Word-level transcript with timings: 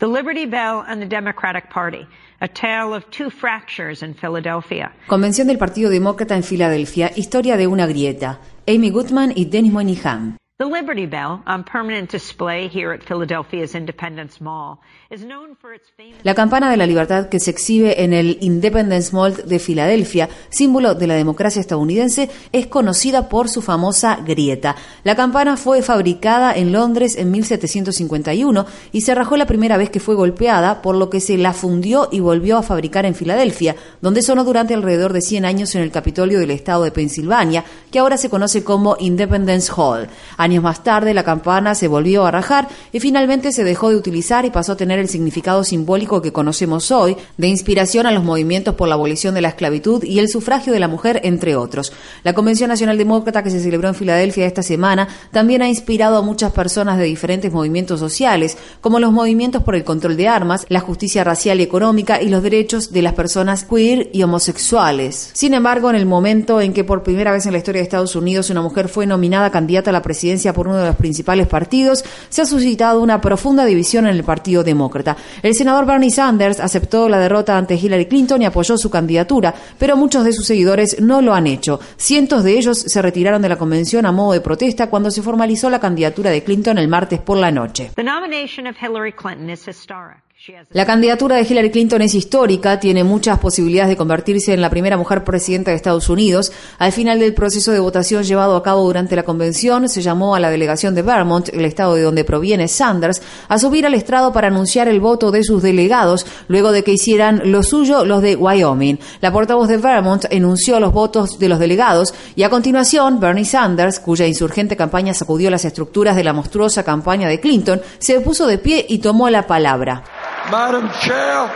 The 0.00 0.08
Liberty 0.08 0.46
Bell 0.46 0.82
and 0.88 1.02
the 1.02 1.06
Democratic 1.06 1.68
Party. 1.68 2.06
A 2.40 2.48
tale 2.48 2.94
of 2.94 3.04
two 3.10 3.28
fractures 3.28 4.02
in 4.02 4.14
Philadelphia. 4.14 4.92
Convención 5.06 5.46
del 5.46 5.58
Partido 5.58 5.90
Demócrata 5.90 6.34
en 6.34 6.42
Filadelfia, 6.42 7.10
historia 7.14 7.58
de 7.58 7.66
una 7.66 7.86
grieta. 7.86 8.40
Amy 8.66 8.88
Goodman 8.88 9.34
y 9.36 9.44
Dennis 9.44 9.72
Moynihan. 9.72 10.38
The 10.60 10.66
Liberty 10.66 11.06
Bell, 11.06 11.42
on 11.46 11.64
permanent 11.64 12.10
display 12.10 12.68
here 12.68 12.92
at 12.92 13.02
Philadelphia's 13.02 13.74
Independence 13.74 14.42
Mall, 14.42 14.78
is 15.10 15.22
known 15.22 15.56
for 15.56 15.72
its 15.72 15.88
famous 15.96 16.18
La 16.22 16.34
campana 16.34 16.70
de 16.70 16.76
la 16.76 16.84
libertad 16.84 17.30
que 17.30 17.40
se 17.40 17.50
exhibe 17.50 18.04
en 18.04 18.12
el 18.12 18.36
Independence 18.42 19.10
Mall 19.14 19.34
de 19.46 19.58
Filadelfia, 19.58 20.28
símbolo 20.50 20.94
de 20.94 21.06
la 21.06 21.14
democracia 21.14 21.60
estadounidense, 21.60 22.28
es 22.52 22.66
conocida 22.66 23.30
por 23.30 23.48
su 23.48 23.62
famosa 23.62 24.16
grieta. 24.16 24.76
La 25.02 25.16
campana 25.16 25.56
fue 25.56 25.80
fabricada 25.80 26.52
en 26.52 26.72
Londres 26.72 27.16
en 27.16 27.30
1751 27.30 28.66
y 28.92 29.00
se 29.00 29.14
rajó 29.14 29.38
la 29.38 29.46
primera 29.46 29.78
vez 29.78 29.88
que 29.88 29.98
fue 29.98 30.14
golpeada, 30.14 30.82
por 30.82 30.94
lo 30.94 31.08
que 31.08 31.20
se 31.20 31.38
la 31.38 31.54
fundió 31.54 32.10
y 32.12 32.20
volvió 32.20 32.58
a 32.58 32.62
fabricar 32.62 33.06
en 33.06 33.14
Filadelfia, 33.14 33.76
donde 34.02 34.20
sonó 34.20 34.44
durante 34.44 34.74
alrededor 34.74 35.14
de 35.14 35.22
100 35.22 35.46
años 35.46 35.74
en 35.74 35.80
el 35.80 35.90
Capitolio 35.90 36.38
del 36.38 36.50
estado 36.50 36.84
de 36.84 36.90
Pensilvania, 36.90 37.64
que 37.90 37.98
ahora 37.98 38.18
se 38.18 38.28
conoce 38.28 38.62
como 38.62 38.98
Independence 39.00 39.72
Hall. 39.74 40.06
Años 40.50 40.64
más 40.64 40.82
tarde, 40.82 41.14
la 41.14 41.22
campana 41.22 41.76
se 41.76 41.86
volvió 41.86 42.26
a 42.26 42.32
rajar 42.32 42.66
y 42.92 42.98
finalmente 42.98 43.52
se 43.52 43.62
dejó 43.62 43.90
de 43.90 43.94
utilizar 43.94 44.44
y 44.44 44.50
pasó 44.50 44.72
a 44.72 44.76
tener 44.76 44.98
el 44.98 45.08
significado 45.08 45.62
simbólico 45.62 46.20
que 46.20 46.32
conocemos 46.32 46.90
hoy, 46.90 47.16
de 47.36 47.46
inspiración 47.46 48.04
a 48.04 48.10
los 48.10 48.24
movimientos 48.24 48.74
por 48.74 48.88
la 48.88 48.94
abolición 48.94 49.32
de 49.32 49.42
la 49.42 49.50
esclavitud 49.50 50.02
y 50.02 50.18
el 50.18 50.28
sufragio 50.28 50.72
de 50.72 50.80
la 50.80 50.88
mujer, 50.88 51.20
entre 51.22 51.54
otros. 51.54 51.92
La 52.24 52.32
Convención 52.32 52.66
Nacional 52.66 52.98
Demócrata 52.98 53.44
que 53.44 53.50
se 53.50 53.60
celebró 53.60 53.86
en 53.86 53.94
Filadelfia 53.94 54.44
esta 54.44 54.64
semana 54.64 55.06
también 55.30 55.62
ha 55.62 55.68
inspirado 55.68 56.16
a 56.16 56.22
muchas 56.22 56.50
personas 56.50 56.98
de 56.98 57.04
diferentes 57.04 57.52
movimientos 57.52 58.00
sociales, 58.00 58.58
como 58.80 58.98
los 58.98 59.12
movimientos 59.12 59.62
por 59.62 59.76
el 59.76 59.84
control 59.84 60.16
de 60.16 60.26
armas, 60.26 60.66
la 60.68 60.80
justicia 60.80 61.22
racial 61.22 61.60
y 61.60 61.62
económica 61.62 62.20
y 62.20 62.28
los 62.28 62.42
derechos 62.42 62.90
de 62.90 63.02
las 63.02 63.12
personas 63.12 63.62
queer 63.62 64.10
y 64.12 64.24
homosexuales. 64.24 65.30
Sin 65.32 65.54
embargo, 65.54 65.90
en 65.90 65.94
el 65.94 66.06
momento 66.06 66.60
en 66.60 66.72
que 66.72 66.82
por 66.82 67.04
primera 67.04 67.30
vez 67.30 67.46
en 67.46 67.52
la 67.52 67.58
historia 67.58 67.78
de 67.82 67.84
Estados 67.84 68.16
Unidos 68.16 68.50
una 68.50 68.62
mujer 68.62 68.88
fue 68.88 69.06
nominada 69.06 69.52
candidata 69.52 69.90
a 69.90 69.92
la 69.92 70.02
presidencia 70.02 70.39
por 70.52 70.66
uno 70.66 70.78
de 70.78 70.86
los 70.86 70.96
principales 70.96 71.46
partidos, 71.46 72.04
se 72.28 72.42
ha 72.42 72.46
suscitado 72.46 73.00
una 73.00 73.20
profunda 73.20 73.64
división 73.64 74.06
en 74.06 74.16
el 74.16 74.24
Partido 74.24 74.64
Demócrata. 74.64 75.16
El 75.42 75.54
senador 75.54 75.86
Bernie 75.86 76.10
Sanders 76.10 76.60
aceptó 76.60 77.08
la 77.08 77.18
derrota 77.18 77.56
ante 77.56 77.74
Hillary 77.74 78.06
Clinton 78.06 78.42
y 78.42 78.46
apoyó 78.46 78.76
su 78.76 78.90
candidatura, 78.90 79.54
pero 79.78 79.96
muchos 79.96 80.24
de 80.24 80.32
sus 80.32 80.46
seguidores 80.46 81.00
no 81.00 81.20
lo 81.22 81.34
han 81.34 81.46
hecho. 81.46 81.80
Cientos 81.96 82.42
de 82.44 82.56
ellos 82.58 82.78
se 82.78 83.02
retiraron 83.02 83.42
de 83.42 83.48
la 83.48 83.58
convención 83.58 84.06
a 84.06 84.12
modo 84.12 84.32
de 84.32 84.40
protesta 84.40 84.88
cuando 84.88 85.10
se 85.10 85.22
formalizó 85.22 85.70
la 85.70 85.80
candidatura 85.80 86.30
de 86.30 86.42
Clinton 86.42 86.78
el 86.78 86.88
martes 86.88 87.20
por 87.20 87.36
la 87.38 87.50
noche. 87.50 87.90
The 87.96 88.02
nomination 88.02 88.66
of 88.66 88.76
Hillary 88.80 89.12
Clinton 89.12 89.50
is 89.50 89.66
historic. 89.68 90.29
La 90.70 90.86
candidatura 90.86 91.36
de 91.36 91.42
Hillary 91.42 91.70
Clinton 91.70 92.00
es 92.00 92.14
histórica, 92.14 92.80
tiene 92.80 93.04
muchas 93.04 93.38
posibilidades 93.38 93.90
de 93.90 93.96
convertirse 93.98 94.54
en 94.54 94.62
la 94.62 94.70
primera 94.70 94.96
mujer 94.96 95.22
presidenta 95.22 95.70
de 95.70 95.76
Estados 95.76 96.08
Unidos. 96.08 96.50
Al 96.78 96.92
final 96.92 97.18
del 97.18 97.34
proceso 97.34 97.72
de 97.72 97.78
votación 97.78 98.22
llevado 98.22 98.56
a 98.56 98.62
cabo 98.62 98.82
durante 98.84 99.16
la 99.16 99.24
convención, 99.24 99.86
se 99.90 100.00
llamó 100.00 100.34
a 100.34 100.40
la 100.40 100.50
delegación 100.50 100.94
de 100.94 101.02
Vermont, 101.02 101.50
el 101.50 101.66
estado 101.66 101.94
de 101.94 102.02
donde 102.02 102.24
proviene 102.24 102.68
Sanders, 102.68 103.20
a 103.48 103.58
subir 103.58 103.84
al 103.84 103.92
estrado 103.92 104.32
para 104.32 104.48
anunciar 104.48 104.88
el 104.88 104.98
voto 104.98 105.30
de 105.30 105.44
sus 105.44 105.62
delegados, 105.62 106.24
luego 106.48 106.72
de 106.72 106.84
que 106.84 106.92
hicieran 106.92 107.42
lo 107.52 107.62
suyo 107.62 108.06
los 108.06 108.22
de 108.22 108.36
Wyoming. 108.36 108.98
La 109.20 109.32
portavoz 109.32 109.68
de 109.68 109.76
Vermont 109.76 110.24
enunció 110.30 110.80
los 110.80 110.94
votos 110.94 111.38
de 111.38 111.50
los 111.50 111.58
delegados 111.58 112.14
y 112.34 112.44
a 112.44 112.50
continuación 112.50 113.20
Bernie 113.20 113.44
Sanders, 113.44 114.00
cuya 114.00 114.26
insurgente 114.26 114.74
campaña 114.74 115.12
sacudió 115.12 115.50
las 115.50 115.66
estructuras 115.66 116.16
de 116.16 116.24
la 116.24 116.32
monstruosa 116.32 116.82
campaña 116.82 117.28
de 117.28 117.40
Clinton, 117.40 117.82
se 117.98 118.20
puso 118.20 118.46
de 118.46 118.56
pie 118.56 118.86
y 118.88 119.00
tomó 119.00 119.28
la 119.28 119.46
palabra. 119.46 120.02
Madam 120.48 120.90
Chair, 121.00 121.48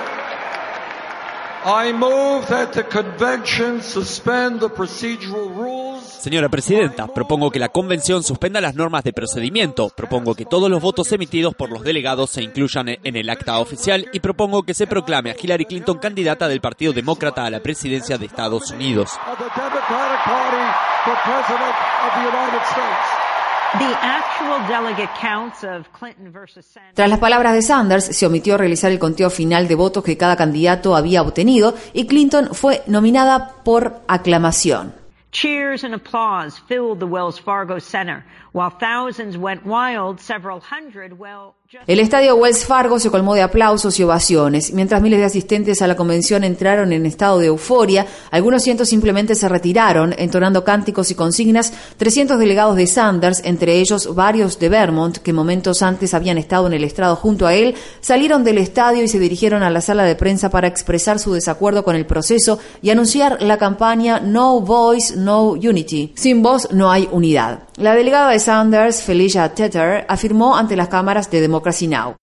I 1.65 1.93
move 1.93 2.47
that 2.49 2.73
the 2.73 2.85
convention 2.85 3.81
suspend 3.83 4.61
the 4.61 4.69
procedural 4.69 5.49
rules. 5.55 6.03
Señora 6.05 6.49
Presidenta, 6.49 7.06
propongo 7.06 7.50
que 7.50 7.59
la 7.59 7.71
Convención 7.71 8.23
suspenda 8.23 8.61
las 8.61 8.75
normas 8.75 9.05
de 9.05 9.12
procedimiento, 9.12 9.89
propongo 9.89 10.34
que 10.34 10.44
todos 10.44 10.71
los 10.71 10.81
votos 10.81 11.11
emitidos 11.12 11.55
por 11.55 11.71
los 11.71 11.83
delegados 11.83 12.31
se 12.31 12.43
incluyan 12.43 12.89
en 12.89 13.17
el 13.17 13.28
acta 13.31 13.59
oficial 13.59 14.09
y 14.12 14.21
propongo 14.21 14.62
que 14.62 14.75
se 14.75 14.87
proclame 14.87 15.31
a 15.31 15.37
Hillary 15.41 15.65
Clinton 15.65 15.99
candidata 15.99 16.49
del 16.49 16.61
Partido 16.61 16.93
Demócrata 16.93 17.44
a 17.44 17.50
la 17.50 17.61
presidencia 17.61 18.19
de 18.19 18.27
Estados 18.27 18.71
Unidos. 18.71 19.11
of 21.06 22.12
the 22.12 23.24
Tras 26.95 27.11
las 27.11 27.19
palabras 27.19 27.55
de 27.55 27.62
Sanders, 27.62 28.05
se 28.05 28.27
omitió 28.27 28.57
realizar 28.57 28.93
el 28.93 28.99
conteo 28.99 29.31
final 29.31 29.69
de 29.69 29.75
votos 29.75 30.05
que 30.05 30.17
cada 30.17 30.37
candidato 30.37 30.97
había 30.97 31.23
obtenido 31.23 31.75
y 31.93 32.07
Clinton 32.07 32.51
fue 32.53 32.83
nominada 32.87 33.55
por 33.65 34.01
aclamación. 34.07 34.95
Cheers 35.33 35.83
and 35.83 35.95
applause 35.95 36.61
filled 36.69 37.01
the 37.01 37.07
Wells 37.07 37.41
Fargo 37.41 37.81
Center, 37.81 38.25
El 41.87 41.98
estadio 41.98 42.37
Wells 42.37 42.65
Fargo 42.65 43.00
se 43.00 43.10
colmó 43.10 43.34
de 43.34 43.42
aplausos 43.42 43.98
y 43.98 44.04
ovaciones. 44.04 44.72
Mientras 44.72 45.03
miles 45.03 45.19
de 45.19 45.25
asistentes 45.25 45.82
a 45.82 45.88
la 45.88 45.97
convención 45.97 46.44
entraron 46.44 46.93
en 46.93 47.04
estado 47.04 47.41
de 47.41 47.47
euforia, 47.47 48.06
algunos 48.31 48.62
cientos 48.62 48.88
simplemente 48.88 49.34
se 49.34 49.48
retiraron, 49.48 50.14
entonando 50.19 50.62
cánticos 50.62 51.10
y 51.10 51.16
consignas. 51.16 51.72
300 51.97 52.38
delegados 52.38 52.76
de 52.76 52.87
Sanders, 52.87 53.43
entre 53.44 53.81
ellos 53.81 54.14
varios 54.14 54.60
de 54.60 54.69
Vermont, 54.69 55.19
que 55.19 55.32
momentos 55.32 55.82
antes 55.82 56.14
habían 56.14 56.38
estado 56.38 56.69
en 56.69 56.75
el 56.75 56.84
estrado 56.84 57.16
junto 57.16 57.48
a 57.48 57.54
él, 57.54 57.75
salieron 58.00 58.44
del 58.44 58.59
estadio 58.59 59.03
y 59.03 59.09
se 59.09 59.19
dirigieron 59.19 59.64
a 59.64 59.70
la 59.70 59.81
sala 59.81 60.04
de 60.04 60.14
prensa 60.14 60.48
para 60.48 60.69
expresar 60.69 61.19
su 61.19 61.32
desacuerdo 61.32 61.82
con 61.82 61.97
el 61.97 62.06
proceso 62.06 62.60
y 62.82 62.91
anunciar 62.91 63.43
la 63.43 63.59
campaña 63.59 64.20
No 64.20 64.60
Voice, 64.60 65.16
No 65.16 65.48
Unity. 65.48 66.12
Sin 66.14 66.41
voz 66.41 66.70
no 66.70 66.93
hay 66.93 67.09
unidad. 67.10 67.64
La 67.76 67.97
delegada 67.97 68.31
de 68.31 68.38
Sanders, 68.44 69.03
Felicia 69.03 69.49
Tetter, 69.55 70.05
afirmó 70.06 70.55
ante 70.55 70.77
las 70.77 70.88
cámaras 70.88 71.31
de 71.31 71.41
Democracy 71.41 71.87
Now! 71.87 72.16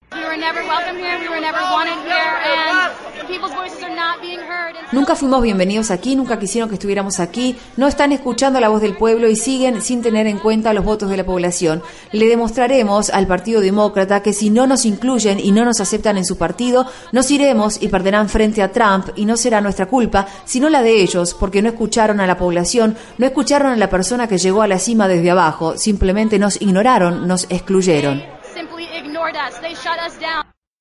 Nunca 4.91 5.15
fuimos 5.15 5.41
bienvenidos 5.41 5.89
aquí, 5.89 6.17
nunca 6.17 6.37
quisieron 6.37 6.67
que 6.67 6.75
estuviéramos 6.75 7.21
aquí, 7.21 7.55
no 7.77 7.87
están 7.87 8.11
escuchando 8.11 8.59
la 8.59 8.67
voz 8.67 8.81
del 8.81 8.97
pueblo 8.97 9.29
y 9.29 9.37
siguen 9.37 9.81
sin 9.81 10.01
tener 10.01 10.27
en 10.27 10.37
cuenta 10.37 10.73
los 10.73 10.83
votos 10.83 11.09
de 11.09 11.15
la 11.15 11.25
población. 11.25 11.81
Le 12.11 12.27
demostraremos 12.27 13.09
al 13.09 13.25
Partido 13.25 13.61
Demócrata 13.61 14.21
que 14.21 14.33
si 14.33 14.49
no 14.49 14.67
nos 14.67 14.85
incluyen 14.85 15.39
y 15.39 15.53
no 15.53 15.63
nos 15.63 15.79
aceptan 15.79 16.17
en 16.17 16.25
su 16.25 16.37
partido, 16.37 16.85
nos 17.13 17.31
iremos 17.31 17.81
y 17.81 17.87
perderán 17.87 18.27
frente 18.27 18.61
a 18.61 18.73
Trump 18.73 19.11
y 19.15 19.23
no 19.23 19.37
será 19.37 19.61
nuestra 19.61 19.85
culpa, 19.85 20.27
sino 20.43 20.67
la 20.67 20.81
de 20.81 21.01
ellos, 21.01 21.35
porque 21.39 21.61
no 21.61 21.69
escucharon 21.69 22.19
a 22.19 22.27
la 22.27 22.37
población, 22.37 22.97
no 23.17 23.25
escucharon 23.25 23.71
a 23.71 23.77
la 23.77 23.89
persona 23.89 24.27
que 24.27 24.39
llegó 24.39 24.61
a 24.61 24.67
la 24.67 24.77
cima 24.77 25.07
desde 25.07 25.31
abajo, 25.31 25.77
simplemente 25.77 26.37
nos 26.37 26.61
ignoraron, 26.61 27.29
nos 27.29 27.45
excluyeron. 27.49 28.21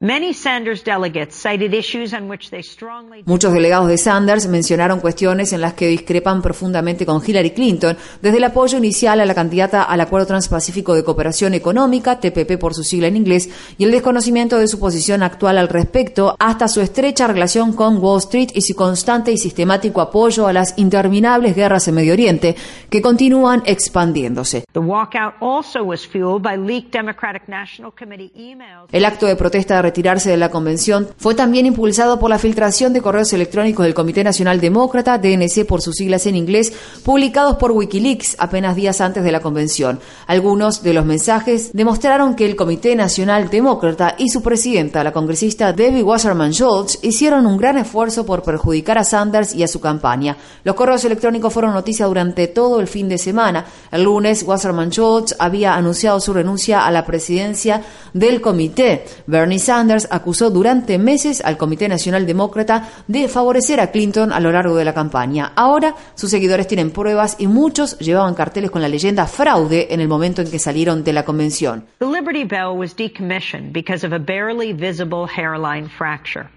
Simply 0.03 0.31
ignored 0.31 0.37
us. 0.37 0.41
They 0.41 0.53
shut 0.53 0.71
us 0.71 0.81
down. 0.81 0.81
Many 0.81 0.81
Sanders 0.81 0.83
delegates 0.85 1.37
cited 1.37 1.75
issues 1.75 2.15
on 2.15 2.29
which 2.29 2.51
they 2.51 2.63
strongly 2.63 3.23
Muchos 3.27 3.53
delegados 3.53 3.89
de 3.89 3.99
Sanders 3.99 4.47
mencionaron 4.47 5.01
cuestiones 5.01 5.53
en 5.53 5.61
las 5.61 5.75
que 5.75 5.89
discrepan 5.89 6.43
profundamente 6.43 7.05
con 7.05 7.23
Hillary 7.25 7.51
Clinton, 7.51 7.97
desde 8.23 8.39
el 8.39 8.45
apoyo 8.45 8.79
inicial 8.79 9.21
a 9.21 9.27
la 9.27 9.35
candidata 9.35 9.83
al 9.83 10.01
Acuerdo 10.01 10.27
Transpacífico 10.27 10.95
de 10.95 11.05
Cooperación 11.05 11.55
Económica, 11.55 12.19
TPP 12.19 12.59
por 12.59 12.75
su 12.75 12.83
sigla 12.83 13.09
en 13.09 13.17
inglés, 13.17 13.51
y 13.77 13.85
el 13.85 13.91
desconocimiento 13.91 14.59
de 14.59 14.69
su 14.69 14.79
posición 14.79 15.23
actual 15.23 15.59
al 15.59 15.69
respecto, 15.69 16.35
hasta 16.39 16.69
su 16.69 16.81
estrecha 16.81 17.27
relación 17.27 17.73
con 17.73 17.99
Wall 17.99 18.19
Street 18.19 18.51
y 18.55 18.63
su 18.63 18.75
constante 18.75 19.33
y 19.33 19.39
sistemático 19.39 20.01
apoyo 20.01 20.47
a 20.47 20.53
las 20.53 20.79
interminables 20.79 21.55
guerras 21.55 21.89
en 21.89 21.97
Medio 21.97 22.13
Oriente, 22.13 22.57
que 22.89 23.03
continúan 23.03 23.63
expandiéndose. 23.67 24.65
The 24.73 24.81
walkout 24.81 25.35
also 25.41 25.83
was 25.83 26.07
fueled 26.07 26.43
by 26.43 26.57
leaked 26.57 26.93
Democratic 26.93 27.49
National 27.49 27.93
Committee 27.93 28.33
emails. 28.35 28.89
El 28.93 29.05
acto 29.05 29.27
de 29.27 29.37
protesta 29.37 29.77
de 29.77 29.83
retirarse 29.91 30.31
de 30.31 30.37
la 30.37 30.51
convención 30.51 31.09
fue 31.19 31.35
también 31.35 31.67
impulsado 31.67 32.21
por 32.21 32.31
la 32.31 32.39
filtración 32.39 32.93
de 32.93 33.03
correos 33.03 33.33
electrónicos 33.33 33.85
del 33.85 33.93
Comité 33.93 34.23
Nacional 34.23 34.61
Demócrata, 34.61 35.19
DNC 35.19 35.67
por 35.67 35.83
sus 35.83 35.97
siglas 35.97 36.27
en 36.27 36.37
inglés, 36.37 36.73
publicados 37.05 37.57
por 37.57 37.73
Wikileaks 37.73 38.37
apenas 38.39 38.77
días 38.77 39.01
antes 39.01 39.25
de 39.25 39.33
la 39.33 39.41
convención. 39.41 39.99
Algunos 40.29 40.85
de 40.85 40.95
los 40.95 41.05
mensajes 41.05 41.73
demostraron 41.73 42.37
que 42.37 42.47
el 42.47 42.55
Comité 42.55 42.95
Nacional 42.95 43.51
Demócrata 43.51 44.15
y 44.17 44.29
su 44.29 44.43
presidenta, 44.43 45.03
la 45.03 45.13
congresista 45.13 45.73
Debbie 45.73 46.05
Wasserman 46.05 46.53
Schultz, 46.53 47.01
hicieron 47.03 47.47
un 47.47 47.57
gran 47.57 47.77
esfuerzo 47.77 48.25
por 48.25 48.45
perjudicar 48.45 48.97
a 48.97 49.03
Sanders 49.03 49.57
y 49.57 49.65
a 49.65 49.69
su 49.69 49.81
campaña. 49.81 50.37
Los 50.63 50.77
correos 50.77 51.05
electrónicos 51.05 51.53
fueron 51.53 51.75
noticia 51.75 52.07
durante 52.07 52.47
todo 52.47 52.79
el 52.79 52.87
fin 52.87 53.09
de 53.09 53.19
semana. 53.19 53.67
El 53.91 54.05
lunes, 54.05 54.45
Wasserman 54.45 54.91
Schultz 54.91 55.35
había 55.41 55.75
anunciado 55.75 56.21
su 56.21 56.33
renuncia 56.33 56.87
a 56.87 56.93
la 56.93 57.05
presidencia 57.05 57.83
del 58.15 58.41
comité. 58.41 59.05
Bernie 59.27 59.59
Sanders 59.59 59.80
Sanders 59.81 60.09
acusó 60.11 60.51
durante 60.51 60.99
meses 60.99 61.41
al 61.43 61.57
Comité 61.57 61.89
Nacional 61.89 62.27
Demócrata 62.27 62.91
de 63.09 63.29
favorecer 63.29 63.81
a 63.81 63.91
Clinton 63.91 64.31
a 64.31 64.39
lo 64.39 64.53
largo 64.53 64.77
de 64.77 64.85
la 64.85 64.93
campaña. 64.93 65.53
Ahora 65.57 65.95
sus 66.15 66.29
seguidores 66.29 66.67
tienen 66.67 66.91
pruebas 66.91 67.37
y 67.39 67.47
muchos 67.47 67.99
llevaban 67.99 68.35
carteles 68.35 68.71
con 68.71 68.83
la 68.83 68.89
leyenda 68.91 69.27
fraude 69.27 69.89
en 69.91 70.01
el 70.01 70.09
momento 70.09 70.43
en 70.43 70.51
que 70.51 70.59
salieron 70.59 71.03
de 71.03 71.15
la 71.15 71.25
convención. 71.25 71.87
The 71.99 72.05
Liberty 72.05 72.45
Bell 72.45 72.77
was 72.77 72.95
decommissioned 72.95 73.73
because 73.73 74.07
of 74.07 74.13
a 74.13 74.19
barely 74.19 74.75
visible 74.75 75.27
hairline 75.27 75.89
fracture. 75.89 76.51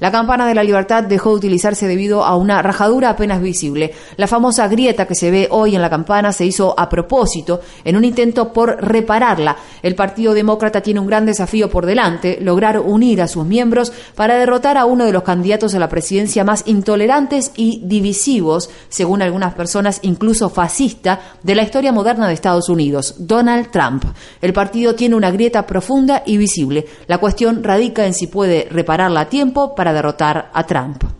La 0.00 0.10
campana 0.10 0.46
de 0.46 0.54
la 0.54 0.64
libertad 0.64 1.04
dejó 1.04 1.30
de 1.30 1.36
utilizarse 1.36 1.86
debido 1.86 2.24
a 2.24 2.36
una 2.36 2.62
rajadura 2.62 3.10
apenas 3.10 3.40
visible. 3.40 3.92
La 4.16 4.26
famosa 4.26 4.68
grieta 4.68 5.06
que 5.06 5.14
se 5.14 5.30
ve 5.30 5.48
hoy 5.50 5.74
en 5.74 5.82
la 5.82 5.90
campana 5.90 6.32
se 6.32 6.46
hizo 6.46 6.78
a 6.78 6.88
propósito 6.88 7.60
en 7.84 7.96
un 7.96 8.04
intento 8.04 8.52
por 8.52 8.82
repararla. 8.82 9.56
El 9.82 9.94
Partido 9.94 10.34
Demócrata 10.34 10.80
tiene 10.80 11.00
un 11.00 11.06
gran 11.06 11.26
desafío 11.26 11.68
por 11.68 11.86
delante, 11.86 12.38
lograr 12.40 12.78
unir 12.78 13.22
a 13.22 13.28
sus 13.28 13.44
miembros 13.44 13.92
para 14.14 14.36
derrotar 14.36 14.76
a 14.76 14.84
uno 14.84 15.04
de 15.04 15.12
los 15.12 15.22
candidatos 15.22 15.74
a 15.74 15.78
la 15.78 15.88
presidencia 15.88 16.44
más 16.44 16.64
intolerantes 16.66 17.52
y 17.56 17.82
divisivos, 17.84 18.70
según 18.88 19.22
algunas 19.22 19.54
personas 19.54 20.00
incluso 20.02 20.50
fascista, 20.50 21.20
de 21.42 21.54
la 21.54 21.62
historia 21.62 21.92
moderna 21.92 22.28
de 22.28 22.34
Estados 22.34 22.68
Unidos, 22.68 23.14
Donald 23.18 23.70
Trump. 23.70 24.04
El 24.40 24.52
partido 24.52 24.94
tiene 24.94 25.16
una 25.16 25.30
grieta 25.30 25.66
profunda 25.66 26.22
y 26.26 26.36
visible. 26.36 26.86
La 27.06 27.18
cuestión 27.18 27.62
radica 27.62 28.06
en 28.06 28.14
si 28.14 28.26
puede 28.26 28.68
repararla 28.70 29.20
a 29.20 29.28
tiempo 29.28 29.74
para 29.74 29.92
derrotar 29.92 30.50
a 30.52 30.64
Trump. 30.64 31.19